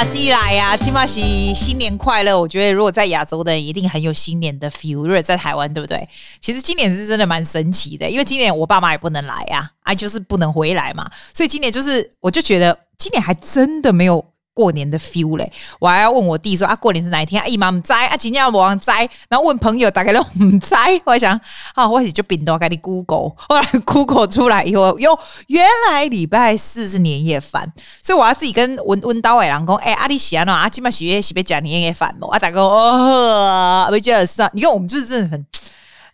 [0.00, 0.74] 大吉来呀！
[0.74, 1.20] 起码是
[1.54, 2.40] 新年快乐。
[2.40, 5.02] 我觉得如果在亚洲的一定很有新年的 feel。
[5.06, 6.08] 如果在台湾，对不对？
[6.40, 11.10] 其实今年是真的蛮神奇的，因为今年我爸妈也不能来呀，啊，就是不能回来嘛。
[11.34, 14.24] 所以今年就是，我就觉得今年还真的没有。
[14.52, 17.40] 过年的 feel 嘞，我还要问我弟说啊，过年是哪一天？
[17.42, 18.90] 啊，姨妈唔知啊，今天我忘知，
[19.28, 20.74] 然后问朋友大概都唔知。
[21.06, 21.40] 我想，
[21.74, 34.50] 啊，我是就饼都给你 Google，后来 Google 出来以后，哟，原来礼拜四是年夜饭，所以我要自己跟温温刀伟郎讲，哎，阿里喜安喏，啊，今嘛喜别喜别讲年夜饭咯，啊，大哥，哦，没觉得是啊？
[34.52, 35.46] 你看我们就是真的很。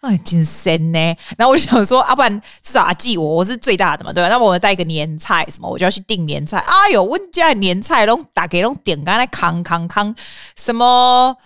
[0.01, 0.99] 哎，真神呢！
[1.37, 4.29] 然后我就想说，啊，不然至少阿记我，我是最大的嘛，对吧？
[4.29, 6.59] 那我带一个年菜什么，我就要去订年菜。
[6.59, 10.15] 哎呦，我家年菜拢打给拢点刚才康康康
[10.57, 11.37] 什么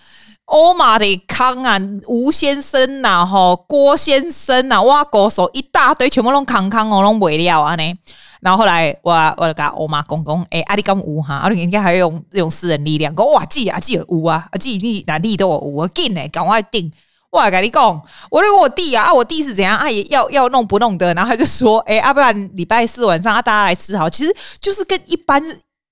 [0.47, 7.95] 欧玛的康啊，吴先生呐、啊，吼郭先生呐、啊，哇，歌手一大堆，全部拢康康哦，拢未了啊呢。
[8.41, 16.91] 然后后来我我就跟欧玛公公，哎，阿里刚有哈，阿里人家还用用私人力量，讲哇，记啊记有吴啊，记你哪里都有啊，紧嘞，赶快订。
[17.31, 19.91] 哇，跟你讲，我就问我弟啊，啊，我弟是怎样啊？
[19.91, 21.15] 也要要弄不弄的？
[21.15, 25.43] 然后他就说，哎，啊，不然礼拜四晚上啊，大家来吃好，其实就是跟一般。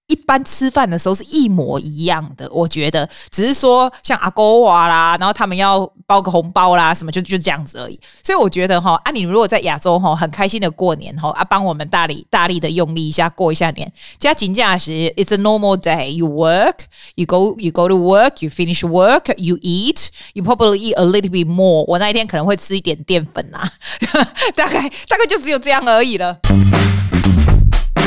[0.09, 8.01] 一般吃饭的时候是一模一样的，我觉得只是说像阿哥娃啦，然后他们要包个红包啦，什么就就这样子而已。
[8.23, 13.93] 所以我觉得哈，啊，你如果在亚洲哈，很开心的过年哈，啊，帮我们大力大力的用力一下过一下年。
[14.19, 16.09] 加紧假时，It's a normal day.
[16.09, 16.79] You work,
[17.17, 21.05] you go, you go to work, you finish work, you eat, you probably eat a
[21.05, 21.85] little bit more.
[21.87, 23.71] 我那一天可能会吃一点淀粉啦，
[24.57, 26.39] 大概大概就只有这样而已了。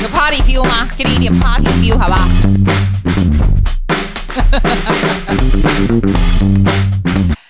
[0.01, 0.87] 有 party feel 吗？
[0.97, 2.27] 给你一点 party feel 好吧？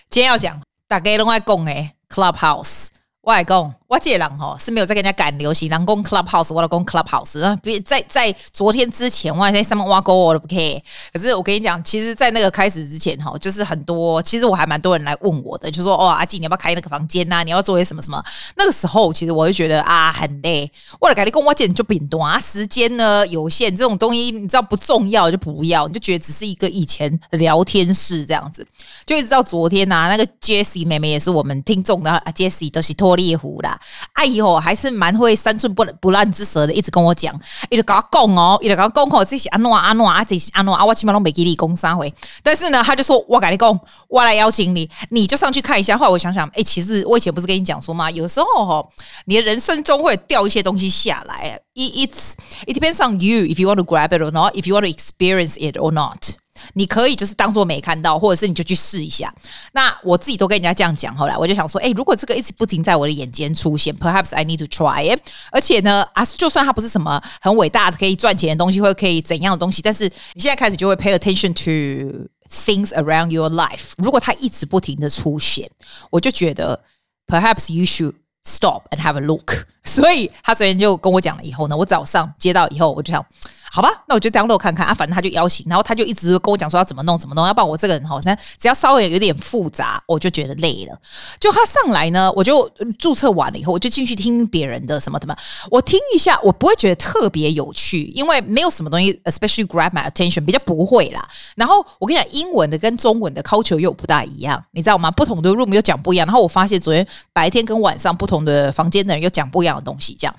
[0.09, 1.72] 今天要讲大家都爱讲的
[2.09, 2.88] Clubhouse，
[3.22, 3.73] 我来讲。
[3.91, 7.53] 我这人哈是没有在跟人家赶流行，人讲 Clubhouse，我老公 Clubhouse 啊。
[7.62, 10.81] 比在在昨天之前，我在上面挖沟我都不 care。
[11.12, 17.44] 可是我跟你讲，其实，在那个开始之前哈，就是很多，其实我还蛮多人来问我的，就说哦，阿季你要不要开那个房间呐、啊？
[17.44, 18.23] 你要做些什么什么？
[18.56, 20.72] 那个时候，其实我就觉得啊，很累。
[21.01, 28.66] 我来跟你讲，我简就变多啊，时间呢有限，这种东西你知道不重要就不要，你就觉得只是一个以前聊天室这样子。
[29.06, 33.79] 就一直到昨天呐、啊，那个 Jessie 妹妹也是我们听众的啊，Jessie 都是脱猎户啦。
[34.13, 37.33] 阿姨哦，还是蛮会三寸不不烂之舌的，一直跟我讲，
[37.69, 42.13] 一直跟我讲哦，一直跟我讲哦，这是安诺安诺啊，这是安诺啊，我起码都没给你讲三回。
[42.41, 45.97] 但是呢，他就说我跟你讲，我来邀请你，你就上去看一下。
[45.97, 48.09] 后来我想想，哎，其实我以前不是跟你讲说吗？
[48.11, 48.88] 有时候哈，
[49.25, 51.59] 你的人生中会掉一些东西下来。
[51.73, 52.33] It it's
[52.67, 54.81] it depends on you if you want to grab it or not, if you want
[54.81, 56.41] to experience it or not.
[56.73, 59.33] 你可以就是当做没看到，或者是你就去试一下。
[59.73, 65.19] 那我自己都跟人家这样讲，后来我就想说，诶，如果这个一直不停在我的眼间出现，perhaps I need to try it。
[65.51, 73.91] 而且呢，啊，就算它不是什么很伟大的可以赚钱的东西，或者可以怎样的东西，但是你现在开始就会 pay attention to things around your life。
[73.97, 75.69] 如果它一直不停的出现，
[76.09, 76.83] 我就觉得
[77.28, 79.66] perhaps you should stop and have a look。
[79.83, 83.25] 所以他昨天就跟我讲了以后呢，我早上接到以后，我就想。
[83.74, 91.00] 好吧，那我就 download 看看啊，反正他就邀请，然后他就一直跟我讲说要怎么弄怎么弄，要不然我这个人好像只要稍微有点复杂，我就觉得累了。
[91.40, 95.34] 就他上来呢，我就注册完了以后，我就进去听别人的什么什么，
[95.70, 101.26] 我听一下，我不会觉得特别有趣，因为没有什么东西 especially grab my attention，比较不会啦。
[101.56, 105.09] 然后我跟你讲，英文的跟中文的 culture 又不大一样，你知道吗？
[105.09, 106.28] 不同的 room 又讲不一样。
[106.28, 110.36] 然后我发现昨天白天跟晚上不同的房间的人又讲不一样的东西，这样。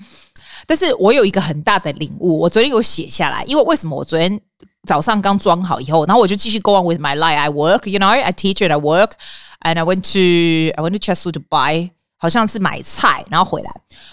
[0.65, 4.39] 但是我有一个很大的领悟，我昨天有写下来，因为为什么我昨天
[4.87, 7.37] 早上刚装好以后，然后我就继续 go on with my life.
[7.37, 9.11] I work, you know, I teach and I work,
[9.61, 11.91] and I went to I went to Chester to buy.
[12.23, 13.69] 好像是买菜，然后回来，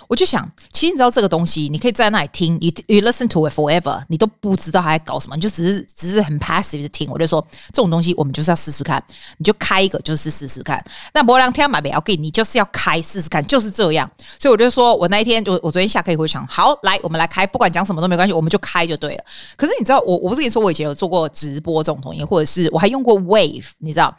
[0.09, 7.09] 我就想，其实你知道这个东西，你可以在那里听，you you listen to it forever，你都不知道他在搞什么，你就只是只是很 passive 的听。
[7.09, 7.41] 我就说，
[7.73, 9.01] 这种东西我们就是要试试看，
[9.39, 10.85] 你就开一个就是试试看。
[11.15, 14.11] 那不两天买不要给你就是要开试试看，就是这样。
[14.41, 19.25] 所以我就说我那一天，就我昨天下课以后想，好，来我们来开，不管讲什么都没关系，我们就开就对了。
[19.57, 24.13] 可是你知道，我我不是跟你说我以前有做过直播这种东西，或者是我还用过 Wave，你知道？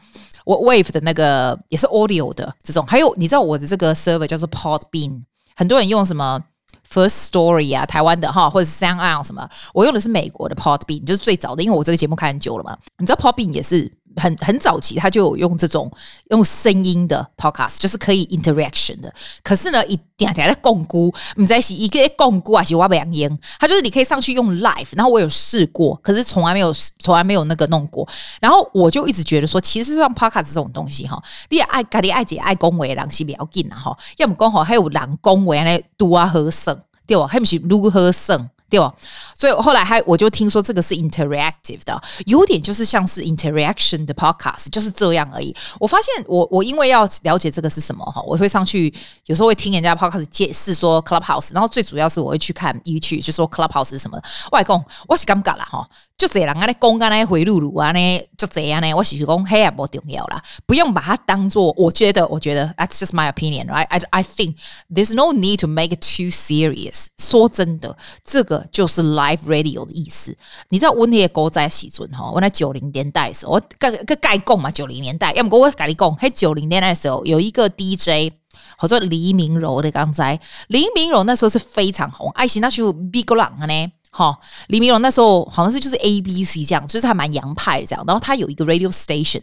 [0.59, 5.21] Wave 的那个也是 Audio 的这种，还有你知道我的这个 server 叫做 Podbean，
[5.55, 6.41] 很多人用什么
[6.89, 13.91] First Story 啊，台湾的哈，或者是 SoundOn 什么，我用的是美国的 Podbean，就是最早的，因为我这个节目看很久了嘛，你知道 Podbean 也是。
[14.15, 15.91] 很很早期，他就有用这种
[16.29, 19.13] 用声音的 podcast，就是可以 interaction 的。
[19.43, 23.39] 可是呢，一点点在共估，你在一个共估啊，是挖不两烟。
[23.59, 28.07] 他就是你可以上去用 live，然后我有试过，可是从来没有从来没有那个弄过。
[28.39, 36.77] 然后我就一直觉得说，其实像 podcast 这种东西哈，你也爱咖喱爱姐爱恭维人是比较紧啊哈，要么刚好还有人恭维来多啊和胜
[37.07, 37.27] 对吧？
[37.27, 38.49] 还不是如何胜。
[38.71, 38.91] 对吧？
[39.37, 45.53] 所以后来还我就听说这个是 interactive 的，有点就是像是 interaction 的 podcast，就是这样而已。
[45.77, 48.93] 我发现我我因为要了解这个是什么哈，我会上去
[49.25, 54.17] 有时候会听人家 podcast 解释说 Clubhouse，然后最主要是我会去看 YouTube，就说 Clubhouse 是什么。
[54.51, 55.85] 外公，我是感觉了哈，
[56.21, 61.73] 就这样啊，你公干那回路路啊呢，就这样呢，我是讲嘿也不重要啦，不用把它当做。
[61.75, 64.55] 我觉得，我觉得 that's just my opinion，right？I I think
[64.93, 67.07] there's no need to make it too serious。
[67.17, 68.67] 说真的，这个。
[68.71, 70.37] 就是 live radio 的意思，
[70.69, 78.31] 你知道我那些歌在时阵哈，我那九零年代的时候，我个个概讲嘛，九零年代，要么我跟你讲，喺九零年代的时候，有一个 DJ，
[78.79, 84.37] 叫做黎明柔的刚才，黎明柔那时候是非常红，爱情那时候 Big 浪呢，哈，
[84.67, 89.41] 黎明柔那时候好像是就是 ABC 这样，就是还蛮洋派的这样，然后他有一个 radio station，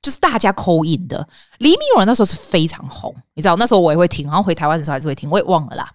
[0.00, 1.26] 就是大家 call in 的，
[1.58, 5.90] 李明柔那时候是非常红，你知道，那时候我也会听，然后回台湾的时候还是会听，我也忘了啦，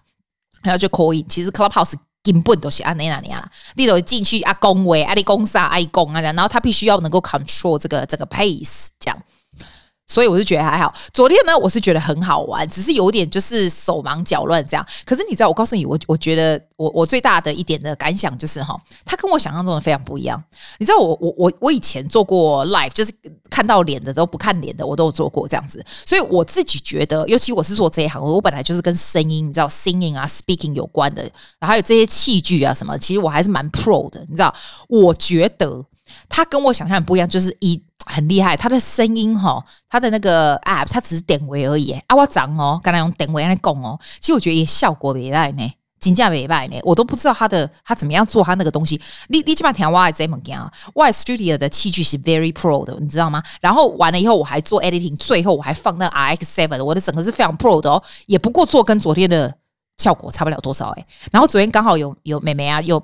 [0.62, 1.94] 然后就 call in，其实 Clubhouse。
[2.20, 9.16] 根本都是按那那里啊，你都进去啊，恭维啊，你讲啥爱讲啊，然后他必须要能够 control 这个这个 pace 这样。
[10.08, 10.92] 所以我是觉得还好。
[11.12, 14.84] 昨天呢，我是觉得很好玩，只是有点就是手忙脚乱这样。
[15.04, 18.74] 可是你知道，我告诉你，我我觉得我我最大的一点的感想就是哈，
[19.04, 20.42] 他跟我想象中的非常不一样。
[20.78, 23.12] 你知道我，我我我以前做过 live，就是
[23.50, 25.84] 看到脸的都不看脸的，我都有做过这样子。
[26.06, 31.22] 所以我自己觉得，尤其我是做这一行，我本来就是跟声音，你知道，singing 啊，speaking 有关的，
[31.58, 34.20] 然后还有这些器具啊什么，其实我还是蛮 pro 的。
[34.20, 34.54] 你知道，
[34.88, 35.84] 我觉得
[36.30, 37.82] 他跟我想象不一样，就是一。
[38.08, 41.92] 很厉害，他的声音哈，他的那个 app，他只是点位而已。
[42.06, 46.76] 啊，我讲哦，刚才用点位来讲哦，其实我觉得也效果没坏呢，真价没坏呢。
[46.82, 49.00] 我都不知道他的他怎么样做他那个东西。
[49.28, 53.42] 你你起码听我的这么讲，我 studio 的器具是 very pro 的，你知道吗？
[53.60, 59.54] 然后完了以后我还做 editing，最后我还放那 RX seven，我的整个是非常 pro 的哦，也不过做跟昨天的
[59.98, 61.06] 效果差不了多少诶。
[61.30, 63.02] 然后昨天刚好有有妹妹啊，有。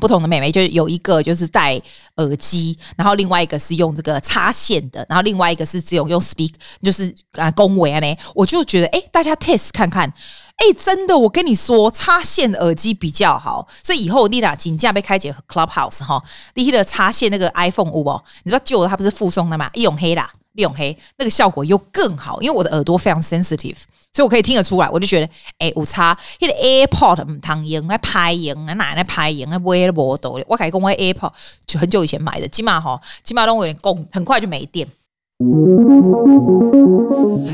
[0.00, 1.80] 不同的妹妹就有一个就是戴
[2.16, 6.52] 耳机，然后另外一个是用这个插线的，然后另外一个是只有用 speak，
[6.82, 10.12] 就是啊恭维啊呢，我就觉得哎，大家 test 看看，
[10.56, 16.22] 哎，真的，我跟你说，插线耳机比较好，所以以后你俩请假被开启 Clubhouse 哈，
[16.54, 19.70] 你的插线那个 iPhone 五哦，你知道旧的它不是附送的嘛？
[19.74, 20.30] 一用黑啦。
[20.54, 23.76] 利用黑那个效果又更好，因为我的耳朵非常 sensitive，
[24.12, 24.88] 所以我可以听得出来。
[24.88, 25.26] 我就觉得，
[25.58, 26.16] 哎、欸，有差。
[26.40, 30.42] 那个 AirPod 唔通用，来拍用，来哪来拍用，来买都无多。
[30.46, 31.32] 我开始讲我 AirPod
[31.66, 34.88] 就很久以前买的，起码哈，起码都有点供，很快就没电。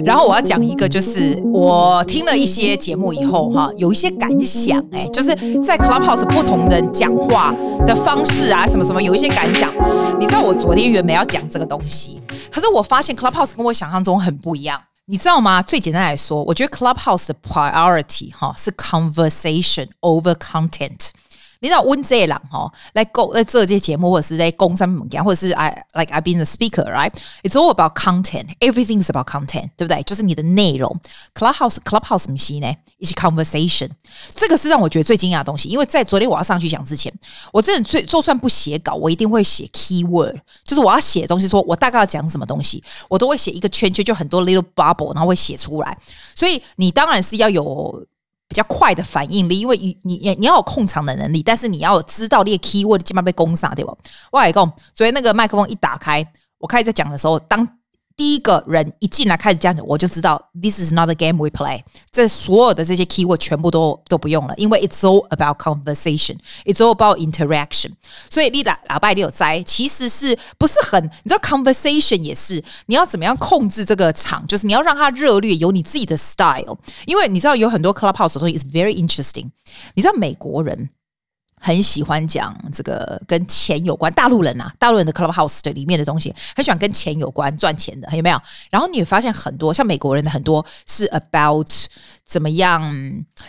[0.04, 5.28] 然后我要讲一个，就是我听了一些节目以后，哈，有一些感想，哎，就是
[5.62, 7.54] 在 Clubhouse 不同人讲话
[7.86, 9.72] 的方式啊，什么什么，有一些感想。
[10.18, 12.20] 你知道我昨天原本要讲这个东西，
[12.52, 15.62] 可是我发现 Clubhouse 跟我想象中很不一样，你知道吗？
[15.62, 21.08] 最简单来说，我觉得 Clubhouse 的 priority 哈是 conversation over content。
[21.60, 27.12] 你知道温这郎哈来讲来做这些节目，或者是在讲什么物件，或者是 I like I've been the speaker, right?
[27.42, 28.56] It's all about content.
[28.60, 30.02] Everything's about content，对不对？
[30.02, 30.98] 就是你的内容。
[31.34, 32.74] Clubhouse Clubhouse 什么西呢？
[32.98, 33.90] 一些 conversation。
[34.34, 37.12] 这个是让我觉得最惊讶的东西，因为在昨天我要上去讲之前，
[37.52, 45.98] 我真的最就算不写稿，我一定会写 keyword，就是我要写东西，说我大概要讲什么东西，我都会写一个圈圈，就很多 little bubble，然后会写出来。
[46.34, 48.06] 所以你当然是要有。
[48.50, 53.94] 比较快的反应力，因为你你你要有控场的能力，但是你要知道那个 keyword 基本上被攻杀，对吧？
[54.32, 56.26] 我来讲，昨天那个麦克风一打开，
[56.58, 57.79] 我开始在讲的时候，当。
[58.20, 61.82] 第一个人一进来开始这样子，我就知道 this is not the game we play。
[62.10, 67.92] 这所有的这些 keyword 全部都都不用了，因为 it's all about conversation，it's all about interaction。
[68.28, 71.02] 所以你喇喇叭里有在，其实是不是很？
[71.02, 76.76] 你知道 conversation 也是你要怎么样控制这个场，就是你要让它热烈，有你自己的 style。
[77.06, 79.48] 因为你知道有很多 clubhouse 所以 is very interesting。
[79.94, 80.90] 你知道美国人。
[81.62, 88.40] 很喜欢讲这个跟钱有关，大陆人啊，大陆人的 Clubhouse 的里面的东西，很喜欢跟钱有关，赚钱的，还有没有？
[88.70, 91.70] 然后你也发现很多像美国人的很多是 about
[92.30, 92.80] 怎么样，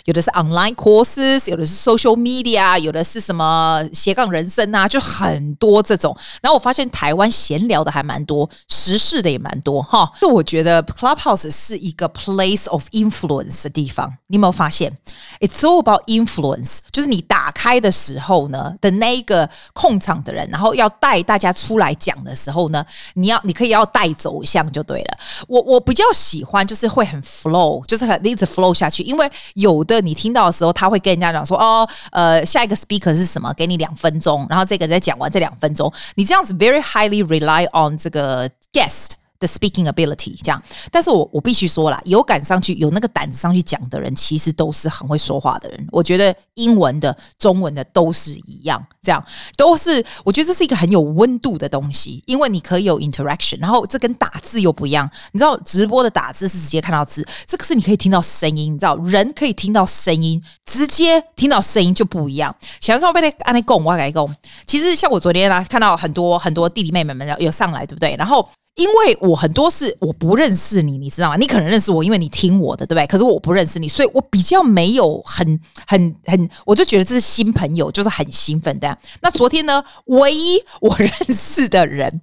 [0.05, 6.17] 有的是 online courses，有的是 social media，有的是什么斜杠人生啊，就很多这种。
[6.41, 10.11] 然后我发现台湾闲聊的还蛮多，时事的也蛮多哈。
[10.19, 14.91] 就我觉得 Clubhouse 是一个 place of influence 的地方，你有没有发现
[15.39, 17.91] ？It's all about influence，就是你打开的。
[17.91, 22.83] 时候呢的那一个控场的人，然后要带大家出来讲的时候呢，
[23.15, 25.17] 你要你可以要带走向就对了。
[25.47, 29.04] 我我比较喜欢就是会很 flow，就是很一直 flow 下去。
[29.04, 39.21] 因为有的你听到的时候，他会跟人家讲说哦，呃，下一个 speaker 是什么，给你两分钟，然后这个再讲完这两分钟，你这样子 very highly rely on 这个 guest。
[39.41, 45.88] 的 speaking ability 这样，但是我我必须说啦，有敢上去有那个胆子上去讲的人，其实都是很会说话的人。
[45.91, 49.21] 我觉得英文的、中文的都是一样，这样
[49.57, 55.10] 都是我觉得这是一个很有温度的东西，因为你可以有 interaction，然后这跟打字又不一样。
[55.31, 62.55] 你知道直播的打字是直接看到字，这个是你可以听到声音，你知道人可以听到声音，直接听到声音就不一样。
[62.79, 64.36] 想说被那安利讲，我来讲，
[64.67, 68.15] 其实像我昨天啊，看到很多很多弟弟妹妹们有上来，对不对？
[68.17, 68.48] 然后。
[68.75, 71.36] 因为我很多是我不认识你，你知道吗？
[71.38, 73.06] 你可能认识我，因为你听我的，对不对？
[73.08, 78.98] 可是我不认识你，所以我比较没有很很很，我就觉得这是新朋友，就是很兴奋的。
[79.22, 82.22] 那昨天呢，唯一我认识的人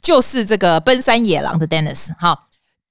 [0.00, 2.47] 就是这个奔山野狼的 Dennis，哈。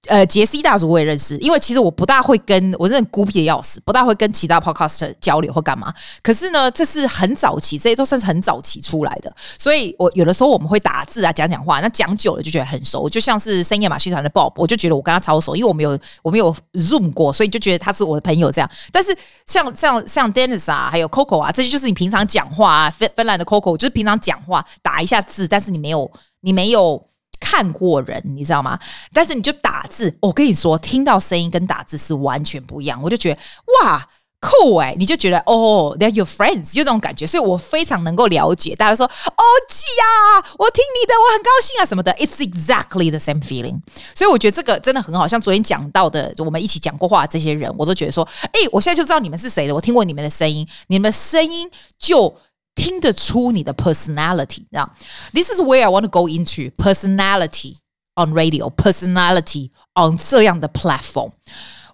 [0.08, 5.94] 呃，杰西大叔我也认识，因为其实我不大会跟我真的孤僻的要死，不大会跟其他 podcast 交流或干嘛。
[6.24, 18.70] 可是呢，这是很早期，这些都算是很早期出来的，所以我有的时候我们会打字啊，讲讲话，那讲久了就觉得很熟，就像是深夜马戏团的 Bob，我就觉得我跟他超熟，因为我们有我们有 Zoom 过，所以就觉得他是我的朋友这样。
[18.92, 26.10] 但是像像像 Dennis 啊，还有 Coco 啊，这些就是你平常讲话啊，芬芬兰的 Coco 就是平常讲话打一下字，但是你没有
[26.42, 27.04] 你没有。
[27.40, 28.80] 看过人，你知道吗？
[29.14, 33.02] 但是你就打字，我跟你说，听到声音跟打字是完全不一样。
[33.02, 33.40] 我就觉得
[33.82, 34.08] 哇，
[34.40, 34.96] 酷哎！
[34.98, 37.26] 你就觉得哦，they're your friends，就这种感觉。
[37.26, 42.14] 所以我非常能够了解大家说哦，记啊，我听你的，我很高兴啊什么的。
[42.14, 43.80] It's exactly the same feeling。
[44.16, 49.74] 所以我觉得这个真的很好，像昨天讲到的，我们一起讲过话的这些人，我都觉得说，哎，我现在就知道你们是谁了。
[49.74, 52.38] 我听过你们的声音，你们的声音就。
[52.78, 54.90] 听得出你的 personality，这样。
[55.34, 57.76] This is where I want to go into personality
[58.16, 61.32] on radio, personality on 这样的 platform。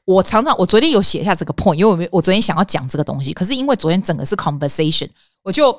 [0.05, 5.09] 我常常，我昨天有写下这个 point，因为我我昨天想要讲这个东西，可是因为昨天整个是 conversation，
[5.41, 5.75] 我就。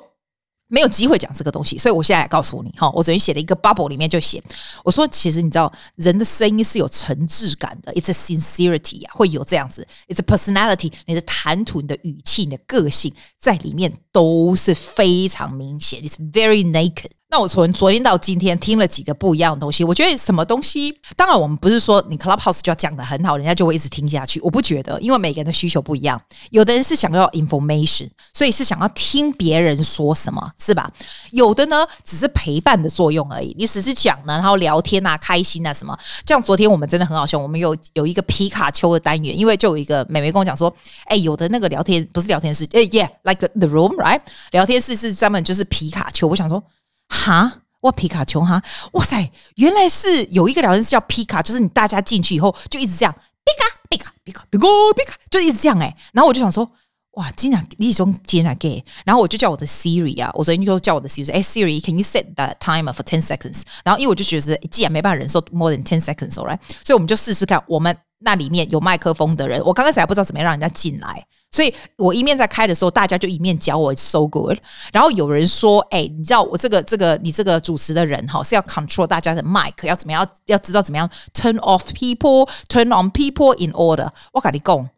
[0.68, 2.90] 没有机会讲这个东西，所以我现在告诉你哈。
[2.90, 4.42] 我昨天写了一个 bubble，里面就写
[4.82, 17.10] 我说，其实你知道，人的声音是有诚挚感的，it's a sincerity 啊，会有这样子，it's a personality，你的谈吐、你的语气、你的个性在里面都是非常明显，it's very naked。
[17.30, 20.96] 那我从昨天到今天听了几个不一样的东西，我觉得什么东西？
[21.16, 24.40] 当然，我们不是说你 Clubhouse 就要讲得很好，人家就会一直听下去。
[24.40, 26.20] 我不觉得，因为每个人的需求不一样。
[26.52, 30.88] 有的人是想要 information，所以是想要听别人说什么，是吧？
[31.32, 33.52] 有的呢，只是陪伴的作用而已。
[33.58, 35.98] 你只是讲呢，然后聊天啊，开心啊什么。
[36.24, 40.72] 像昨天我们真的很好笑，我们有有一个皮卡丘的单元，因为就有一个妹妹跟我讲说，
[41.06, 44.20] 哎，有的那个聊天不是聊天室，哎，yeah，like the room，right？
[44.52, 46.28] 聊天室是专门就是皮卡丘。
[46.28, 46.62] 我想说。
[47.08, 55.96] 哈，哇皮卡丘哈，哇塞，原来是有一个聊天室叫皮卡，就是你大家进去以后就一直这样，皮卡皮卡皮卡皮卡皮卡，就一直这样哎。
[56.12, 56.70] 然后我就想说，
[57.12, 63.62] 哇，竟然你种竟然 gay，然后我就叫我的 Siri 啊，我昨天就叫我的 Siri，哎，Siri，can you set the timer for ten seconds？
[63.84, 71.26] 然后因为我就觉得，既然没办法忍受 more than ten seconds，alright，所以我们就试试看，我们那里面有麦克风的人，我刚开始还不知道怎么样让人家进来。
[71.50, 74.58] 所以我一面在开的时候，大家就一面教我 so good。
[74.92, 80.26] 然后有人说：“哎、你知道我这个这个你这个主持的人哈是要 control 大家的 mic，要怎么样？
[80.46, 84.90] 要知道怎么样 turn off people，turn on people in order。”我跟你讲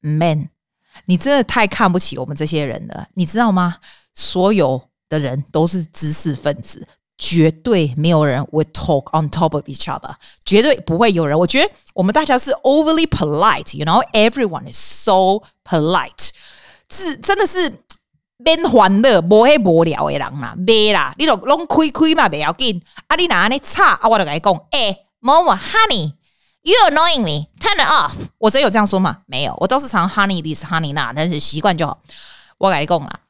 [0.00, 0.50] ，man，
[1.06, 3.78] 你真的太看不起我们这些人了，你知道吗？
[4.14, 6.86] 所有的人都是知识分子。
[7.24, 10.12] 绝对没有人 would talk on top of each other，
[10.44, 11.38] 绝对不会有人。
[11.38, 16.30] 我觉得我们大家是 overly polite，you know，everyone is so polite，
[16.90, 17.84] 是真的是
[18.42, 22.82] 变欢乐，不会无聊的人啦，没啦，你都拢开开嘛，不要紧。
[23.06, 24.08] 啊，你哪里差啊？
[24.08, 28.14] 我就跟你讲，哎，某某 honey，you annoying me，turn it off。
[28.38, 29.18] 我真有这样说吗？
[29.26, 32.02] 没有，我都是常 honey this honey 那，但是习惯就好。
[32.58, 33.20] 我跟你讲啦，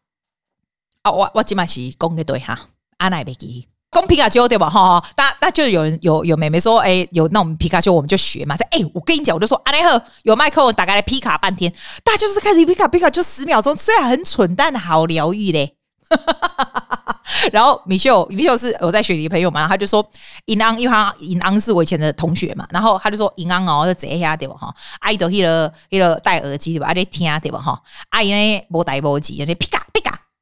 [1.03, 2.59] 啊，我我今嘛是讲的对哈，
[2.97, 3.69] 阿奶别记。
[3.93, 4.71] 公皮卡丘对吧？
[4.71, 8.57] 哈，那那就有人有有妹妹说，哎、有那我们皮卡丘，我们就学嘛。
[8.57, 11.71] 说，哎、我跟你讲，我就说，阿内赫有麦克，我打开来皮卡半天，
[12.03, 15.77] 大家就是开始皮卡皮卡，就十秒钟，虽然很蠢，但好疗愈嘞。
[17.53, 20.07] 然后米秀米秀是我在雪梨的朋友嘛，他就说，
[20.47, 24.55] 银昂，因为他银昂是我以前的同学嘛，然后他就说，银昂哦，就这下对吧？
[24.55, 26.87] 哈，阿姨都迄个迄个戴耳机对吧？
[26.87, 27.59] 阿在听对吧？
[27.61, 29.82] 哈，阿姨呢无戴耳机，就皮卡皮卡。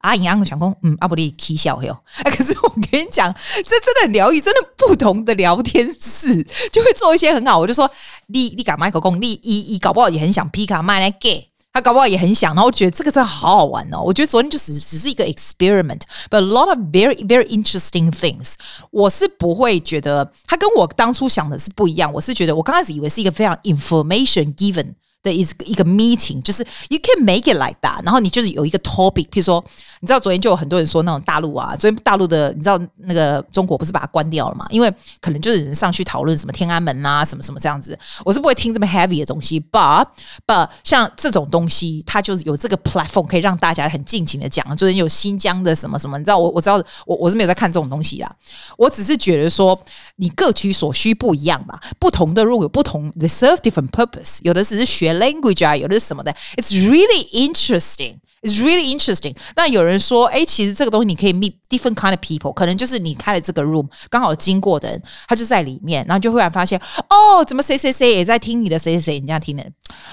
[0.01, 1.97] 阿莹安想讲，嗯，阿布利起笑哟。
[2.23, 3.33] 哎， 可是我跟你讲，
[3.65, 7.57] 这真的很疗愈，真的不同的聊天室就会做一些很好。
[7.59, 7.89] 我就说，
[8.27, 12.53] 你你敢麦克风，你一一搞不好也很想皮卡麦来给，他搞不好也很想。
[12.53, 14.01] 然后我觉得这个真的好好玩哦。
[14.01, 18.55] 我觉得昨天就只只是一个 experiment，but a lot of very very interesting things。
[18.89, 22.11] 我是不会觉得他跟我当初想的是不一样。
[22.11, 24.95] 我是觉得我刚开始以为是一个非常 information given。
[25.23, 28.03] 的一个一个 meeting，就是 you can make it like that。
[28.03, 29.63] 然后你就是有一个 topic，譬如说，
[29.99, 34.65] 你知道昨天就有很多人说那种大陆啊，昨天大陆的你知道那个中国不是把它关掉了嘛？
[34.71, 37.97] 因为可能就是人上去讨论什么天安门啊，什么什么这样子。
[38.25, 40.07] 我是不会听这么 heavy 的东西，but
[40.47, 44.65] but 像这种东西，它就是有这个 platform 可以让大家很尽情的讲。
[44.75, 48.35] 昨天有新疆的什么什么，你知道我我知道我我是没有在看这种东西啦，
[48.75, 49.79] 我只是觉得说
[50.15, 55.10] 你各取所需不一样吧，不同的如果有不同，they serve different purpose，有的只是学。
[55.10, 56.34] language 啊，有的是什么的？
[56.56, 58.16] It's really interesting.
[58.42, 59.36] It's really interesting.
[59.56, 69.64] 那有人说，哎，其实这个东西你可以 meet different kind of people，可能就是你开了这个 room，刚好经过的人，他就在里面，然后就忽然发现，哦，怎么谁谁谁也在听你的，谁谁谁你这样听的。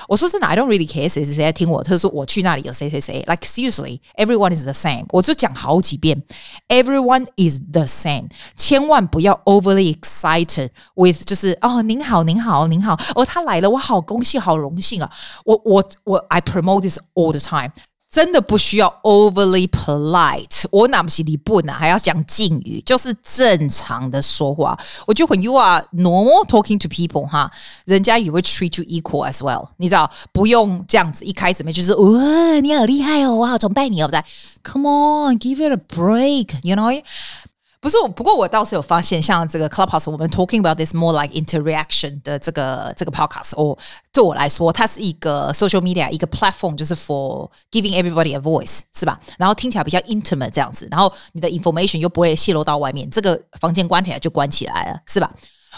[0.08, 1.84] 我说真的，I don't really care 谁谁谁在听我。
[1.84, 5.06] 他说我去那里有谁谁谁，like seriously, everyone is the same。
[5.10, 6.24] 我就讲好几遍，
[6.70, 8.30] everyone is the same。
[8.56, 15.10] 千万不要 overly excited with 就是哦，您好，您好，您好，哦，他来了，我好恭喜，好荣幸啊。
[15.46, 17.72] 我我我，I promote this all the time。
[18.11, 21.75] 真的不需要 overly polite，我哪不是你不呢？
[21.75, 24.79] 还要讲敬语，就是正常的说话。
[25.07, 27.51] 我觉得 you are normal talking to people 哈，
[27.85, 29.69] 人家也会 treat you equal as well。
[29.77, 34.25] 你知道，不用这样子，一开始没就是哇，你好厉害哦，我好崇拜你哦，不在
[34.65, 37.03] ，Come on，give it a break，you know。
[37.81, 43.79] 不是，不过我倒是有发现，像这个 Clubhouse，我们 talking about this more like interaction 的这个这个 podcast，哦，
[44.13, 49.21] 对我来说，它是一个 social media 一个 platform，就是 for giving everybody a voice，是吧？
[49.39, 55.33] 然后听起来比较 intimate 这样子，然后你的 information 又不会泄露到外面，这个房间关起来就关起来了，是吧？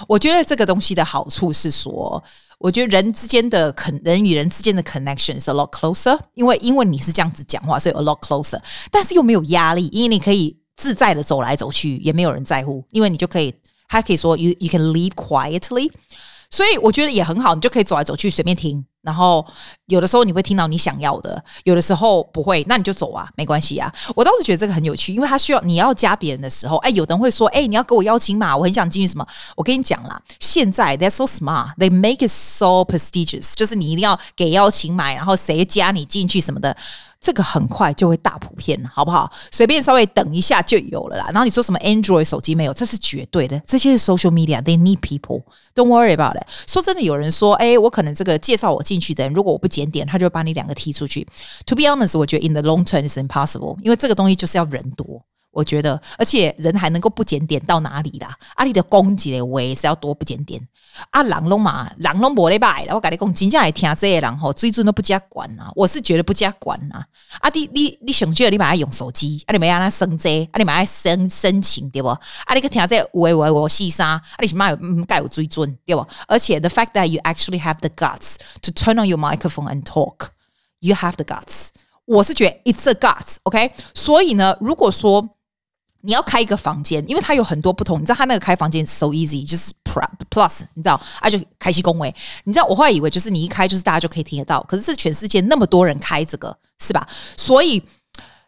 [0.09, 2.23] 我觉得这个东西的好处是说，
[2.59, 8.59] 我觉得人之间的肯人与人之间的 connection is a lot closer，因为因为你是这样子讲话，所以 a lot closer，
[8.91, 10.60] 但是又没有压力，因为你可以。
[10.81, 13.55] 自在的走来走去，也没有人在乎，因为你就可以，
[13.87, 15.91] 他可以说 you you can leave quietly，
[16.49, 19.47] 所以我觉得也很好，你就可以走来走去随便听，然后
[19.89, 23.93] 有的时候你会听到你想要的，有的时候不会，那你就走啊，没关系啊。
[24.17, 36.75] 我倒是觉得这个很有趣，因为他需要你要加别人的时候，哎，有的人会说，哎，你要给我邀请码，我很想进去什么，我跟你讲啦，现在 they're so smart，they make it so prestigious，就是你一定要给邀请码，然后谁加你进去什么的。
[37.21, 39.31] 这个很快就会大普遍，好不好？
[39.53, 41.27] 随便稍微等一下就有了啦。
[41.27, 42.73] 然后你说什么 Android 手机没有？
[42.73, 43.61] 这是绝对的。
[43.67, 45.43] 这些是 social media，they need people。
[45.75, 46.49] Don't worry about it。
[46.67, 51.27] 说真的，有人说，哎，我可能这个介绍我进去的人，如果我不检点，他就会把你两个踢出去。
[51.67, 55.23] To be honest，我觉得 in the long term is impossible，因为这个东西就是要人多。
[55.53, 58.33] 我觉得，而且人还能够不检点到哪里啦？
[58.55, 60.61] 阿里的攻击的位是要多不检点
[61.11, 61.23] 啊！
[61.25, 62.95] 狼龙嘛，狼龙不礼拜了。
[62.95, 65.71] 我跟你讲，真正来听这些人吼，最终都不加管啊！
[65.75, 67.05] 我是觉得不加管啊！
[67.41, 72.09] 啊，你你你想记得你把它用手机，啊，你没让他升级，啊，你把它申申请对不？
[72.09, 76.07] 啊，你去听这喂喂我细沙，啊，你起码有嗯该有水准对不？
[76.29, 80.95] 而且 the fact that you actually have the guts to turn on your microphone and talk，you
[80.95, 81.71] have the guts。
[82.07, 83.73] 我是觉得 it's a guts，OK？
[83.95, 85.37] 所以呢，如果说
[86.03, 88.01] 你要开一个房间，因为它有很多不同。
[88.01, 92.15] 你知道它那个开房间 so easy，就是 plus，你知道，啊就开启公位。
[92.45, 97.09] 你知道我后来以为就是你一开就是大家就可以听得到，可是是全世界那么多人开这个，是吧？
[97.37, 97.83] 所以。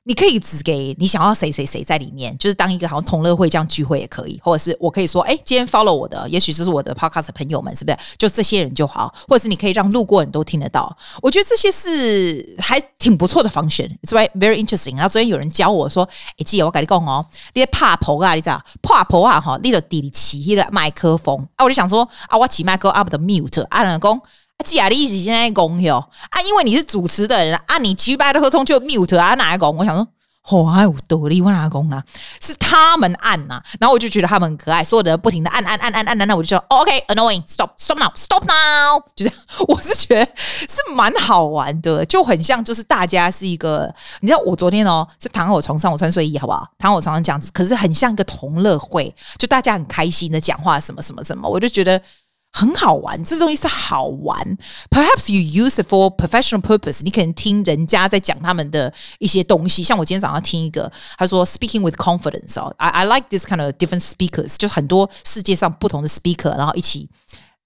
[0.04, 7.98] 你可以只给你想要谁谁谁在里面，就是当一个好像同乐会这样聚会也可以，或者是我可以说，哎，今天 follow 我的，也许就是我的 podcast 朋友们，是不是？
[8.18, 10.96] 就这些人就好，或者是你可以让路过人都听得到。
[11.22, 14.96] 我觉得这些是还挺不错的 function，it's very interesting。
[14.96, 16.02] 然后昨天有人教我说，
[16.36, 24.20] 哎，记得我跟你讲哦，你些怕婆啊，你知道怕婆啊哈，你就底起了麦克风啊，我就想说啊，我起麦克 up 的 mute 啊，人讲。
[24.62, 25.96] 既然你一直现在讲哟
[26.30, 29.76] 啊，因为你是主持的人啊，你七百的合同就 mute 啊，哪个讲？
[29.76, 30.06] 我想说，
[30.48, 32.02] 哦，还有道理，我哪个讲呢？
[32.40, 39.32] 是他们按呐、然后我就觉得他们很可爱，所有的人不停的按按按按按按，那我就说 OK，annoying，stop，stop now，stop now， 就是
[39.68, 46.66] 我是觉得是蛮好玩的，就很像就是大家是一个，你知道我昨天哦是躺在我床上，我穿睡衣好不好？
[46.78, 52.00] 躺我床上这样子，可是很像一个同乐会，就大家很开心的讲话什么什么什么，我就觉得。
[52.52, 54.58] 很好玩，这东西是好玩。
[54.90, 57.00] Perhaps you use it for professional purpose。
[57.02, 67.08] 你可能听人家在讲他们的一些东西，像我今天早上听一个，他说 “speaking with confidence” 哦，I I like this kind of different speakers，就很多世界上不同的 speaker，然后一起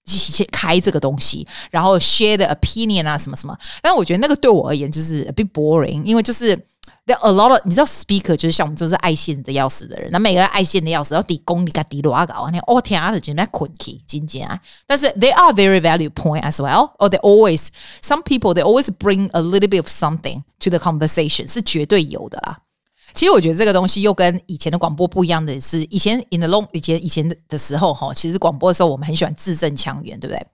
[0.05, 3.57] 一起去开这个东西，然后 share the opinion 啊什么什么。
[3.81, 6.57] 但我觉得那个对我而言就是 a bit boring，因为就是。
[7.07, 14.59] There a lot of 你知道 speaker 就是像我们就是爱现的要死的人，那每个爱现的要死，然后底功你给底多搞啊，你哦天啊，就那困气，真正啊。
[14.85, 17.69] 但是 they are very value point as well, or they always
[18.01, 22.59] some people they always bring a little bit of something to the conversation，是绝对有的啦。
[23.13, 30.45] 其实我觉得这个东西又跟以前的广播不一样的是，以前 in the long 以前以前的时候哈，其实广播的时候我们很喜欢字正腔圆，对不对？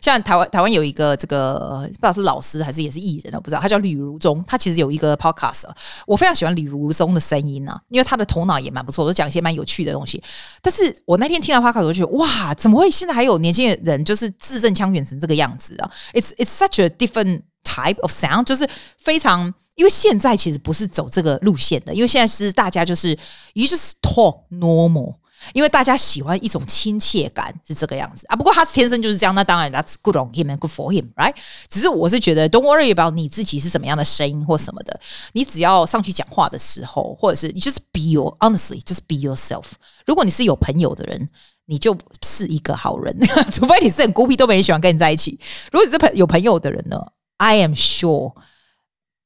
[0.00, 5.64] 像台湾台湾有一个这个不知道是老师还是也是艺人，我不知道，他叫李如中，他其实有一个 podcast，
[6.06, 10.22] 我非常喜欢李如中的声音啊，因为他的头脑也蛮不错，都讲一些蛮有趣的东西。
[10.62, 23.10] 但是我那天听到 podcast，我就觉得哇，怎么会现在还有年轻人就是字正腔圆成这个样子啊？It's it's such a different type of sound，就是非常，因为现在其实不是走这个路线的，因为现在是大家就是
[23.54, 25.19] you just talk normal。
[25.52, 28.36] 因为大家喜欢一种亲切感，是这个样子啊。
[28.36, 31.34] 不过他天生就是这样，那当然 that's good on him and good for him，right？
[31.68, 35.00] 只是我是觉得，don't worry about 你自己是什么样的声音或什么的，
[35.32, 39.64] 你只要上去讲话的时候，或者是你就是 be your honestly，just be yourself。
[40.06, 41.28] 如果你是有朋友的人，
[41.66, 43.16] 你就是一个好人，
[43.52, 45.38] 除非你是很孤僻，都没人喜欢跟你在一起。
[45.70, 46.96] 如果你是朋有朋友的人呢
[47.36, 48.34] ，I am sure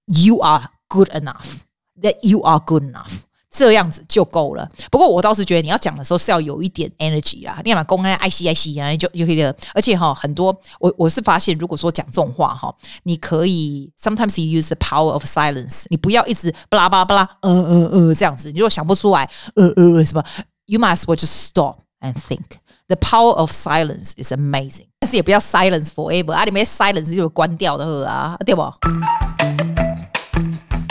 [0.06, 3.22] you are good enough，that you are good enough。
[3.56, 4.68] 这样子就够了。
[4.90, 9.54] 不过我倒是觉得你要讲的时候是要有一点 energy 啦，你要把公安爱惜爱惜啊，就就可以的。
[9.72, 18.50] 而且哈，很多我我是发现，如果说讲这种话哈，你可以 sometimes you use the power of silence，你不要一直巴拉巴拉巴拉，呃呃呃这样子。
[18.50, 20.24] 你如果想不出来，呃呃什么
[20.66, 22.58] ，you must well just stop and think。
[22.88, 24.88] The power of silence is amazing。
[24.98, 28.62] 但是也不要 silence forever 啊，你没 silence 就关掉的啊，对不？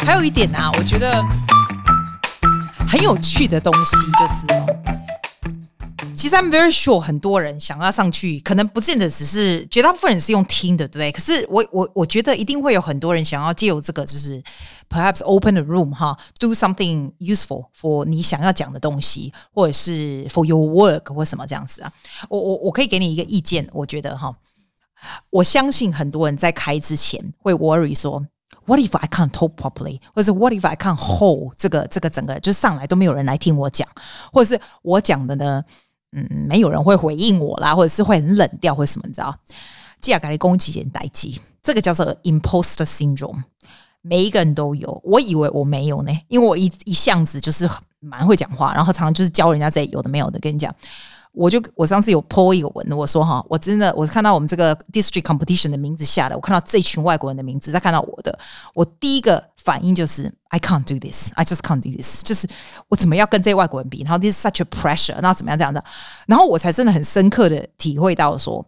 [0.06, 1.22] 还有一点啊，我觉得。
[2.94, 11.12] 很有趣的东西就是哦，其实 I'm very sure 很多人想要上去，可能不见得只是绝大部分人是用听的，对不对？
[11.12, 14.40] 可是我我我觉得一定会有很多人想要借由这个，就是
[14.88, 21.92] perhaps open the room 哈，do something useful for 你想要讲的东西，或者是 for your work 或什么这样子啊。
[22.30, 24.36] 我我我可以给你一个意见，我觉得哈，
[25.32, 28.24] 我相信很多人在开之前会 worry 说。
[28.66, 30.00] What if I can't talk properly？
[30.14, 33.88] 或者是 What if I can't hold 这个这个整个就上来都没有人来听我讲，
[34.32, 35.64] 或者是我讲的呢，
[36.12, 39.36] 嗯，没有人会回应我啦，或者是会很冷调，或什么你知道？
[40.00, 41.30] 这样给你攻击点代志，
[41.62, 43.44] 这个叫做 imposter syndrome，
[44.02, 45.02] 每一个人都有。
[45.04, 50.74] 我以为我没有呢，因为我一一向子就是蛮会讲话，然后常常就是教人家这有的没有的跟你讲。
[51.34, 58.38] 我就我上次有 po 一个文，我说哈，我真的我看到我们这个 district competition 的名字下来，我看到这群外国人的名字，再看到我的，
[58.76, 62.48] 我第一个反应就是 I can't do this，I just can't do this，就是
[62.88, 64.04] 我怎么要跟这外国人比？
[64.04, 65.84] 然后 this is such a pressure，那怎么样这样的？
[66.28, 68.64] 然后我才真的很深刻的体会到说，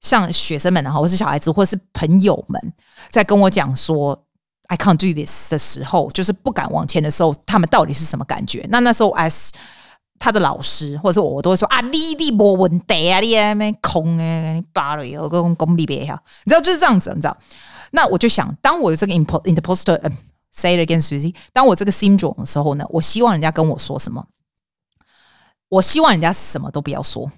[0.00, 2.60] 像学生们，然后或是小孩子，或是朋友们，
[3.08, 4.20] 在跟我讲说
[4.66, 8.66] I can't do this 的时候，就是不敢往前的时候，他们到底是什么感觉？
[8.68, 9.50] 那那时候 as
[10.20, 17.36] 他的老师或者是我，我都会说啊，你你没问题啊，你那边空诶，你扒了以后跟公里边下，你知道就是这样子，你知道？
[17.92, 20.12] 那我就想，当我有这个 imposter，嗯
[20.52, 24.26] ，say it again Susie，当我这个 syndrome 的时候呢，我希望人家跟我说什么？
[25.70, 27.32] 我希望人家什么都不要说，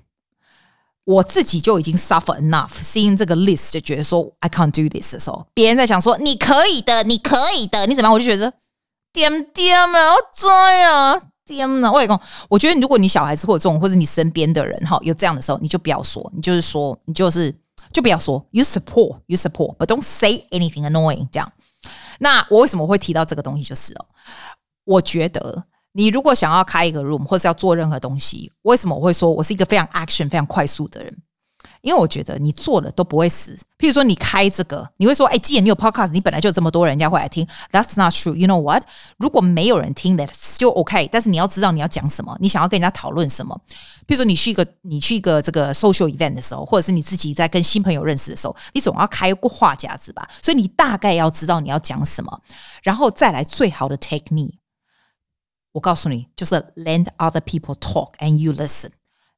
[1.05, 8.13] 我自己就已经 suffer enough，seeing 这个 list 就觉得说 I can't do this 的时候，别人在想说你可以的，你可以的，你怎么样？
[8.13, 8.53] 我就觉得
[9.13, 10.51] 点点啊，我追
[10.83, 11.32] 啊。
[11.45, 11.91] 天哪！
[11.91, 17.55] 我跟，我觉得如果你小孩子或者这种，或者你身边的人哈，有这样的时候，你就不要说，你就是说，你就是
[17.93, 18.45] 就不要说。
[18.53, 21.29] You support, you support, but don't say anything annoying。
[21.33, 21.53] 这样，
[22.21, 23.65] 那我为什么会提到这个东西？
[23.65, 24.07] 就是哦，
[24.85, 31.23] 我觉得你如果想要开一个 room，或是要做任何东西，为什么我会说我是一个非常 action、非常快速的人？
[31.83, 33.55] 因为我觉得你做了都不会死。
[33.79, 38.35] 譬如说你开这个，你会说：“哎，既然你有 podcast，你本来就有这么多人家会来听。” That's not true.
[38.35, 38.85] You know what？
[39.19, 41.09] 如果没有人听，That's still OK。
[41.11, 43.61] 但是你要知道你要讲什么，你想要跟人家讨论什么。
[44.07, 50.29] 譬如说你去一个你去一个这个 social event 的时候，或者是你自己在跟新朋友认识的时候，你总要开过话匣子吧？
[50.41, 52.41] 所以你大概要知道你要讲什么，
[52.85, 54.55] 然后再来最好的 technique。
[55.73, 58.91] 我告诉你，就是 let other people talk and you listen。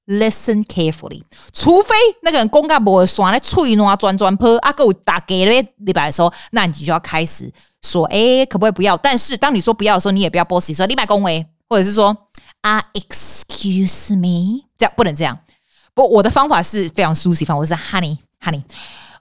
[0.07, 1.23] Listen carefully，
[1.55, 8.99] 除非那个人公干部耍咧吹弄啊转转坡啊，给我打给了礼拜的时候，那你就要开始说，哎，可不可以不要？
[8.99, 12.15] 但是当你说不要的时候，你也不要 bossy 说李白恭维，或者是说
[12.61, 15.39] 啊，excuse me，这样不能这样。
[15.95, 18.63] 不，我的方法是非常舒适方法，我是 honey honey。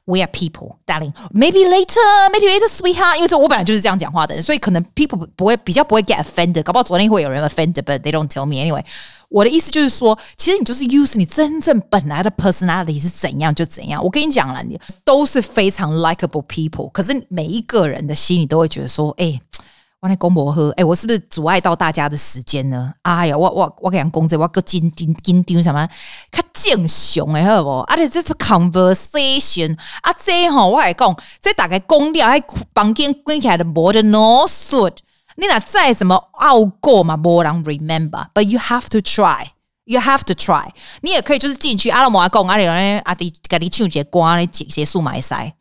[0.05, 1.13] We are people, darling.
[1.33, 2.01] Maybe later,
[2.33, 3.17] maybe later, sweetheart.
[3.17, 6.63] 因为是我本来就是这样讲话的人，所以可能 people 不会比较不会 get offended。
[6.63, 8.83] 搞不好昨天会有人 offended，but they don't tell me anyway。
[9.29, 14.03] 我的意思就是说，其实你就是 use 你真正本来的 personality 是怎样就怎样。
[14.03, 16.91] 我跟你讲了，你都是非常 likable people。
[16.91, 19.43] 可是每一个人的心里都会觉得说，哎、欸。
[20.04, 22.94] 我来公婆喝，哎，我是不是阻碍到大家的时间呢？
[23.04, 25.88] 哎呀，我我我给人讲这，我个紧紧紧张什么？
[26.30, 27.80] 较正常的好不？
[27.80, 32.44] 啊，这是 conversation 啊，这吼我来讲，这大概讲了，还
[32.76, 34.98] 房间关起来的无的 no suit。
[35.38, 37.16] 你那再什么拗过嘛？
[37.16, 39.46] 无人 remember，but you have to try。
[39.86, 40.68] You have to try。
[41.02, 45.54] 你也可以就是进去阿拉摩阿公阿里阿迪给你唱些歌，你结束买塞。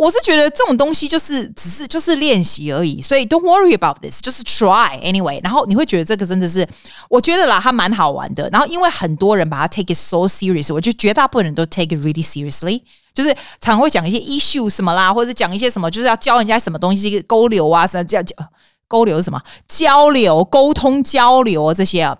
[0.00, 5.38] 我是觉得这种东西就是只是就是练习而已，所以 don't worry about this，就是 try anyway。
[5.42, 6.66] 然后你会觉得这个真的是，
[7.10, 8.48] 我觉得啦，它蛮好玩的。
[8.48, 12.80] 然后因为很多人把它 take it so serious，我觉得绝大部分人都 take it really seriously，
[13.12, 18.34] 就是常会讲一些 issue 什么啦，或者讲一些什么，就是要教人家什么东西，沟流啊什么叫交
[18.88, 22.16] 沟流是什么交流、沟通、交流这些啊。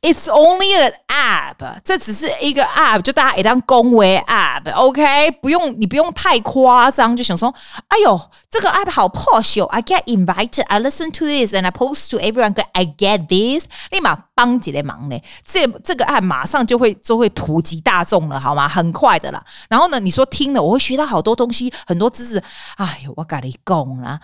[0.00, 7.52] It's only an app，这只是一个 app，就大家一旦恭维 app，OK，不用你不用太夸张，就想说，
[7.88, 9.64] 哎呦，这个 app 好破朽。
[9.66, 18.68] I get invited，I listen to this，and I post to everyone，I get this，立马帮几个忙呢，这这个 app 马上就会就会普及大众了，好吗？
[18.68, 19.44] 很快的啦。
[19.68, 22.40] 然后呢，你说听了我会学到好多东西，很多知识，
[22.76, 24.20] 哎呦，我跟你讲啦。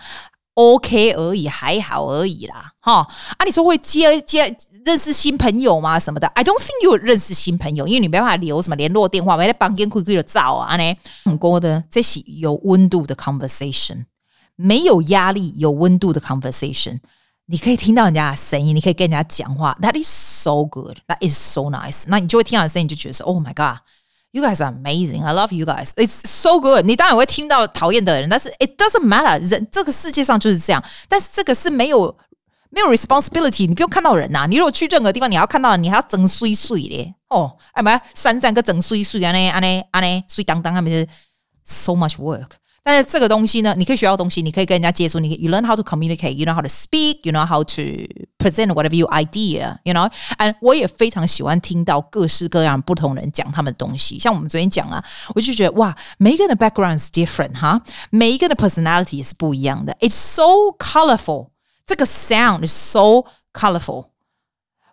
[0.55, 3.45] OK 而已，还好而已啦，哈啊！
[3.45, 5.99] 你说会接接认识新朋友吗？
[5.99, 10.95] 什么的？I don't think you 认识新朋友，因为你没办法留什么联络电话，没得帮跟 QQ 的照啊呢。
[11.25, 14.05] 很多的这是有温度的 conversation，
[14.55, 16.99] 没有压力，有温度的 conversation，
[17.47, 22.05] 你可以听到人家的声音，你可以跟人家讲话，That is so good，That is so nice。
[22.07, 23.79] 那你就会听到的声音，就觉得说，Oh my God。
[24.35, 25.23] You guys are amazing.
[25.23, 25.93] I love you guys.
[25.95, 26.85] It's so good.
[26.85, 29.39] 你当然会听到讨厌的人，但是 it doesn't matter。
[29.49, 30.83] 人这个世界上就是这样。
[31.07, 32.17] 但是这个是没有
[32.69, 33.65] 没有 responsibility。
[33.65, 34.45] 你不用看到人呐、啊。
[34.45, 37.55] 你如果去任何地方，你要看到，你还要整碎碎的哦。
[37.71, 41.07] 哎妈，三三个整碎碎啊，呢啊呢啊呢碎当当，他们是
[41.63, 42.49] so much work。
[42.84, 47.82] 但是这个东西呢，你可以学到东西，你可以跟人家接触，你可以 you learn how to communicate, you know how to speak, you know how to
[48.38, 50.10] present whatever your idea, you know.
[50.38, 54.18] And 我也非常喜欢听到各式各样不同人讲他们的东西。
[54.18, 59.94] 像我们昨天讲啊，我就觉得哇，每一个人的 background is different 哈，每一个人的 personality 是不一样的。
[60.00, 61.50] It's so colorful，
[61.84, 64.06] 这个 sound is so colorful。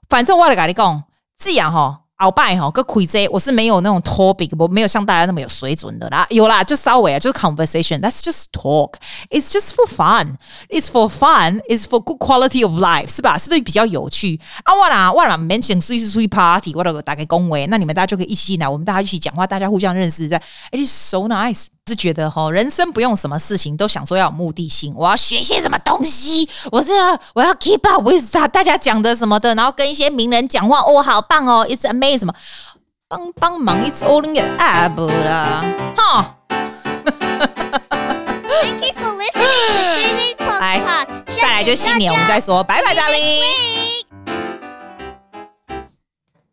[0.09, 1.05] 反正我来跟你讲，
[1.37, 2.00] 这样哈。
[2.22, 6.24] 鳌拜哈，个亏这我是没有那种 topic，我没有像大家那么有水准的啦。
[6.30, 8.00] 有啦，就稍微啊，就是 conversation。
[8.00, 8.92] That's just talk.
[9.30, 10.36] It's just for fun.
[10.68, 11.60] It's for fun.
[11.68, 13.36] It's for good quality of life，是吧？
[13.36, 14.72] 是不是比较有趣啊？
[14.72, 21.66] 我啦，我啦，没想出去出去 party，我都打开恭维，那你们大家就可以一起来，我们大家一起讲话，大家互相认识，在 It is so nice。
[21.88, 32.32] 是觉得哈，人生不用什么事情都想说要有目的性，我要学些什么东西，我是要我要 keep up with 大家讲的什么的，然后跟一些名人讲话，哦，好棒哦，it's amazing，什么
[33.08, 35.64] 帮帮忙，it's all in the app 啦，
[35.96, 36.36] 哈。
[38.62, 40.60] Thank you for listening to Susie's podcast。
[40.60, 44.01] 来，再来就新年，我们再说，拜拜，darling。